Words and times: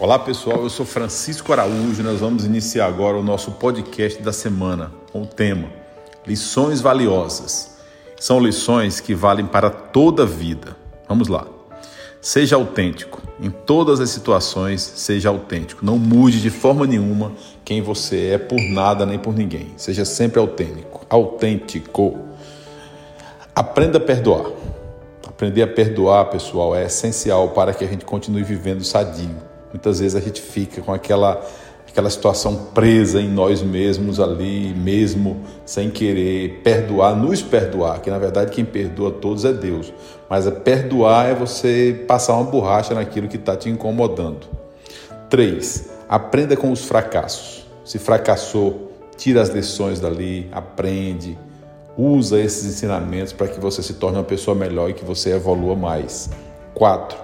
Olá 0.00 0.16
pessoal, 0.16 0.62
eu 0.62 0.70
sou 0.70 0.86
Francisco 0.86 1.52
Araújo. 1.52 2.04
Nós 2.04 2.20
vamos 2.20 2.44
iniciar 2.44 2.86
agora 2.86 3.16
o 3.16 3.22
nosso 3.22 3.50
podcast 3.50 4.22
da 4.22 4.32
semana 4.32 4.92
com 5.10 5.22
o 5.22 5.26
tema 5.26 5.68
Lições 6.24 6.80
Valiosas. 6.80 7.76
São 8.16 8.38
lições 8.38 9.00
que 9.00 9.12
valem 9.12 9.44
para 9.44 9.70
toda 9.70 10.22
a 10.22 10.26
vida. 10.26 10.76
Vamos 11.08 11.26
lá. 11.26 11.48
Seja 12.20 12.54
autêntico. 12.54 13.20
Em 13.42 13.50
todas 13.50 13.98
as 13.98 14.10
situações, 14.10 14.80
seja 14.82 15.30
autêntico. 15.30 15.84
Não 15.84 15.98
mude 15.98 16.40
de 16.40 16.50
forma 16.50 16.86
nenhuma 16.86 17.32
quem 17.64 17.82
você 17.82 18.34
é 18.34 18.38
por 18.38 18.60
nada 18.60 19.04
nem 19.04 19.18
por 19.18 19.34
ninguém. 19.34 19.72
Seja 19.76 20.04
sempre 20.04 20.38
autêntico. 20.38 21.04
Autêntico. 21.10 22.16
Aprenda 23.52 23.98
a 23.98 24.00
perdoar. 24.00 24.52
Aprender 25.26 25.62
a 25.62 25.66
perdoar, 25.66 26.26
pessoal, 26.26 26.76
é 26.76 26.86
essencial 26.86 27.48
para 27.48 27.74
que 27.74 27.84
a 27.84 27.88
gente 27.88 28.04
continue 28.04 28.44
vivendo 28.44 28.84
sadio. 28.84 29.47
Muitas 29.72 30.00
vezes 30.00 30.14
a 30.16 30.20
gente 30.20 30.40
fica 30.40 30.80
com 30.80 30.92
aquela 30.92 31.44
aquela 31.90 32.10
situação 32.10 32.54
presa 32.74 33.20
em 33.20 33.28
nós 33.28 33.62
mesmos 33.62 34.20
ali, 34.20 34.72
mesmo 34.74 35.42
sem 35.64 35.90
querer 35.90 36.60
perdoar, 36.62 37.16
nos 37.16 37.42
perdoar, 37.42 38.00
que 38.00 38.10
na 38.10 38.18
verdade 38.18 38.52
quem 38.52 38.64
perdoa 38.64 39.10
todos 39.10 39.44
é 39.44 39.52
Deus. 39.52 39.92
Mas 40.28 40.46
é 40.46 40.50
perdoar 40.50 41.30
é 41.30 41.34
você 41.34 42.04
passar 42.06 42.34
uma 42.34 42.44
borracha 42.44 42.94
naquilo 42.94 43.26
que 43.26 43.36
está 43.36 43.56
te 43.56 43.68
incomodando. 43.68 44.46
3. 45.28 45.88
Aprenda 46.08 46.56
com 46.56 46.70
os 46.70 46.84
fracassos. 46.84 47.66
Se 47.84 47.98
fracassou, 47.98 48.92
tira 49.16 49.42
as 49.42 49.48
lições 49.48 49.98
dali, 49.98 50.48
aprende, 50.52 51.36
usa 51.96 52.38
esses 52.38 52.64
ensinamentos 52.64 53.32
para 53.32 53.48
que 53.48 53.58
você 53.58 53.82
se 53.82 53.94
torne 53.94 54.18
uma 54.18 54.24
pessoa 54.24 54.54
melhor 54.54 54.90
e 54.90 54.94
que 54.94 55.04
você 55.04 55.32
evolua 55.32 55.74
mais. 55.74 56.30
4. 56.74 57.18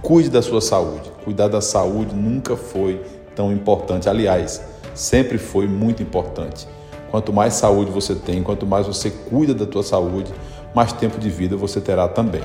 Cuide 0.00 0.30
da 0.30 0.40
sua 0.40 0.60
saúde. 0.60 1.13
Cuidar 1.24 1.48
da 1.48 1.60
saúde 1.60 2.14
nunca 2.14 2.56
foi 2.56 3.00
tão 3.34 3.52
importante. 3.52 4.08
Aliás, 4.08 4.62
sempre 4.94 5.38
foi 5.38 5.66
muito 5.66 6.02
importante. 6.02 6.68
Quanto 7.10 7.32
mais 7.32 7.54
saúde 7.54 7.90
você 7.90 8.14
tem, 8.14 8.42
quanto 8.42 8.66
mais 8.66 8.86
você 8.86 9.10
cuida 9.10 9.54
da 9.54 9.66
tua 9.66 9.82
saúde, 9.82 10.32
mais 10.74 10.92
tempo 10.92 11.18
de 11.18 11.30
vida 11.30 11.56
você 11.56 11.80
terá 11.80 12.08
também. 12.08 12.42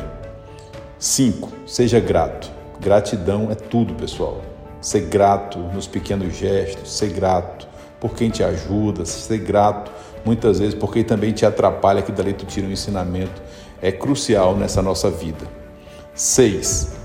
5. 0.98 1.50
Seja 1.66 2.00
grato. 2.00 2.52
Gratidão 2.80 3.52
é 3.52 3.56
tudo, 3.56 3.94
pessoal. 3.96 4.42
Ser 4.80 5.02
grato 5.02 5.60
nos 5.60 5.88
pequenos 5.88 6.36
gestos, 6.36 6.92
ser 6.92 7.10
grato 7.10 7.68
por 8.00 8.14
quem 8.14 8.30
te 8.30 8.44
ajuda, 8.44 9.04
ser 9.06 9.40
grato 9.40 9.92
muitas 10.26 10.60
vezes 10.60 10.74
por 10.74 10.94
quem 10.94 11.04
também 11.04 11.32
te 11.32 11.46
atrapalha, 11.46 12.02
que 12.02 12.12
dali 12.12 12.34
tu 12.34 12.46
tira 12.46 12.68
um 12.68 12.72
ensinamento, 12.72 13.42
é 13.82 13.92
crucial 13.92 14.56
nessa 14.56 14.82
nossa 14.82 15.10
vida. 15.10 15.46
6. 16.14 16.99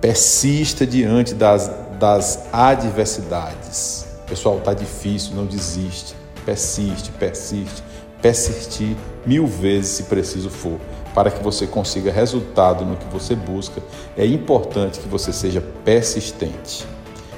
Persista 0.00 0.86
diante 0.86 1.34
das 1.34 1.68
das 1.98 2.48
adversidades. 2.52 4.06
Pessoal, 4.26 4.58
está 4.58 4.72
difícil, 4.72 5.34
não 5.34 5.46
desiste. 5.46 6.14
Persiste, 6.44 7.10
persiste, 7.12 7.82
persistir 8.22 8.96
mil 9.26 9.46
vezes 9.46 9.90
se 9.90 10.02
preciso 10.04 10.48
for, 10.48 10.78
para 11.14 11.30
que 11.30 11.42
você 11.42 11.66
consiga 11.66 12.10
resultado 12.10 12.86
no 12.86 12.96
que 12.96 13.04
você 13.12 13.34
busca. 13.34 13.82
É 14.16 14.24
importante 14.24 14.98
que 14.98 15.08
você 15.08 15.30
seja 15.30 15.60
persistente. 15.84 16.86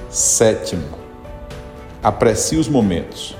Sétimo, 0.09 0.85
aprecie 2.01 2.59
os 2.59 2.69
momentos. 2.69 3.37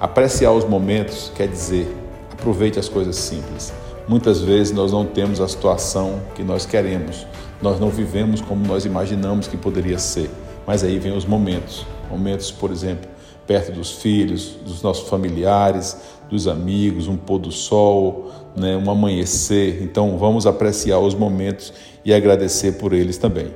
Apreciar 0.00 0.52
os 0.52 0.64
momentos 0.64 1.30
quer 1.36 1.46
dizer 1.46 1.94
aproveite 2.32 2.78
as 2.78 2.88
coisas 2.88 3.16
simples. 3.16 3.72
Muitas 4.08 4.40
vezes 4.40 4.72
nós 4.72 4.92
não 4.92 5.04
temos 5.04 5.40
a 5.40 5.48
situação 5.48 6.20
que 6.34 6.42
nós 6.42 6.66
queremos, 6.66 7.26
nós 7.62 7.78
não 7.78 7.90
vivemos 7.90 8.40
como 8.40 8.66
nós 8.66 8.84
imaginamos 8.84 9.46
que 9.46 9.56
poderia 9.56 9.98
ser. 9.98 10.30
Mas 10.66 10.82
aí 10.82 10.98
vem 10.98 11.16
os 11.16 11.24
momentos, 11.24 11.86
momentos, 12.10 12.50
por 12.50 12.70
exemplo, 12.70 13.08
perto 13.46 13.72
dos 13.72 13.92
filhos, 13.92 14.56
dos 14.64 14.82
nossos 14.82 15.08
familiares, 15.08 15.96
dos 16.30 16.46
amigos, 16.46 17.08
um 17.08 17.16
pôr 17.16 17.38
do 17.38 17.50
sol, 17.50 18.30
né, 18.56 18.76
um 18.76 18.90
amanhecer. 18.90 19.82
Então 19.82 20.16
vamos 20.16 20.46
apreciar 20.46 21.00
os 21.00 21.14
momentos 21.14 21.72
e 22.04 22.14
agradecer 22.14 22.72
por 22.72 22.92
eles 22.92 23.18
também. 23.18 23.52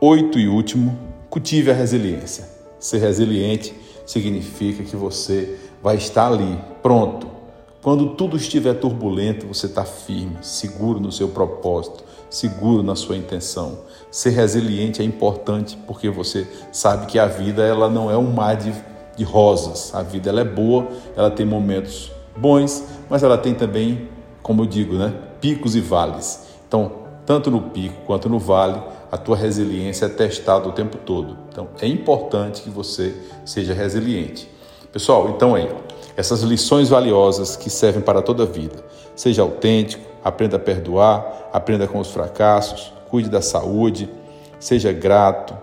Oito 0.00 0.38
e 0.38 0.48
último, 0.48 0.98
cultive 1.30 1.70
a 1.70 1.74
resiliência. 1.74 2.48
Ser 2.78 2.98
resiliente 2.98 3.74
significa 4.06 4.82
que 4.82 4.96
você 4.96 5.56
vai 5.82 5.96
estar 5.96 6.32
ali, 6.32 6.58
pronto. 6.82 7.37
Quando 7.80 8.08
tudo 8.10 8.36
estiver 8.36 8.74
turbulento, 8.74 9.46
você 9.46 9.66
está 9.66 9.84
firme, 9.84 10.36
seguro 10.42 10.98
no 10.98 11.12
seu 11.12 11.28
propósito, 11.28 12.02
seguro 12.28 12.82
na 12.82 12.96
sua 12.96 13.16
intenção. 13.16 13.78
Ser 14.10 14.30
resiliente 14.30 15.00
é 15.00 15.04
importante 15.04 15.78
porque 15.86 16.10
você 16.10 16.46
sabe 16.72 17.06
que 17.06 17.20
a 17.20 17.26
vida 17.26 17.62
ela 17.64 17.88
não 17.88 18.10
é 18.10 18.16
um 18.16 18.32
mar 18.32 18.56
de, 18.56 18.74
de 19.16 19.22
rosas. 19.22 19.94
A 19.94 20.02
vida 20.02 20.28
ela 20.28 20.40
é 20.40 20.44
boa, 20.44 20.88
ela 21.16 21.30
tem 21.30 21.46
momentos 21.46 22.10
bons, 22.36 22.82
mas 23.08 23.22
ela 23.22 23.38
tem 23.38 23.54
também, 23.54 24.08
como 24.42 24.62
eu 24.62 24.66
digo, 24.66 24.94
né, 24.94 25.14
picos 25.40 25.76
e 25.76 25.80
vales. 25.80 26.48
Então, 26.66 26.90
tanto 27.24 27.48
no 27.48 27.62
pico 27.62 27.94
quanto 28.06 28.28
no 28.28 28.40
vale, 28.40 28.82
a 29.10 29.16
tua 29.16 29.36
resiliência 29.36 30.06
é 30.06 30.08
testada 30.08 30.68
o 30.68 30.72
tempo 30.72 30.98
todo. 30.98 31.36
Então, 31.48 31.68
é 31.80 31.86
importante 31.86 32.60
que 32.60 32.70
você 32.70 33.14
seja 33.44 33.72
resiliente. 33.72 34.50
Pessoal, 34.92 35.28
então 35.28 35.54
aí, 35.54 35.70
essas 36.18 36.40
lições 36.40 36.88
valiosas 36.88 37.54
que 37.54 37.70
servem 37.70 38.02
para 38.02 38.20
toda 38.20 38.42
a 38.42 38.46
vida. 38.46 38.84
Seja 39.14 39.42
autêntico, 39.42 40.04
aprenda 40.24 40.56
a 40.56 40.58
perdoar, 40.58 41.48
aprenda 41.52 41.86
com 41.86 42.00
os 42.00 42.10
fracassos, 42.10 42.92
cuide 43.08 43.30
da 43.30 43.40
saúde, 43.40 44.10
seja 44.58 44.90
grato, 44.90 45.56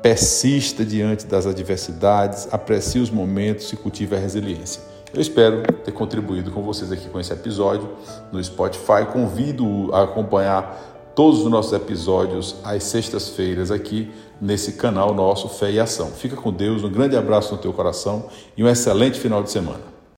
persista 0.00 0.82
diante 0.82 1.26
das 1.26 1.46
adversidades, 1.46 2.48
aprecie 2.50 3.02
os 3.02 3.10
momentos 3.10 3.70
e 3.70 3.76
cultive 3.76 4.16
a 4.16 4.18
resiliência. 4.18 4.80
Eu 5.12 5.20
espero 5.20 5.60
ter 5.84 5.92
contribuído 5.92 6.50
com 6.52 6.62
vocês 6.62 6.90
aqui 6.90 7.06
com 7.10 7.20
esse 7.20 7.34
episódio 7.34 7.90
no 8.32 8.42
Spotify. 8.42 9.04
Convido 9.12 9.94
a 9.94 10.04
acompanhar 10.04 11.12
todos 11.14 11.40
os 11.40 11.50
nossos 11.50 11.74
episódios 11.74 12.56
às 12.64 12.82
sextas-feiras 12.84 13.70
aqui 13.70 14.10
nesse 14.40 14.72
canal 14.72 15.12
nosso 15.12 15.50
Fé 15.50 15.70
e 15.70 15.78
Ação. 15.78 16.06
Fica 16.12 16.36
com 16.36 16.50
Deus, 16.50 16.82
um 16.82 16.90
grande 16.90 17.14
abraço 17.14 17.54
no 17.54 17.60
teu 17.60 17.74
coração 17.74 18.30
e 18.56 18.64
um 18.64 18.68
excelente 18.68 19.20
final 19.20 19.42
de 19.42 19.50
semana. 19.50 19.97